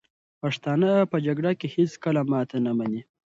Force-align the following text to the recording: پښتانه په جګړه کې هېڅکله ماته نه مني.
پښتانه 0.41 0.89
په 1.11 1.17
جګړه 1.25 1.51
کې 1.59 1.67
هېڅکله 1.75 2.21
ماته 2.31 2.57
نه 2.65 2.71
مني. 2.77 3.01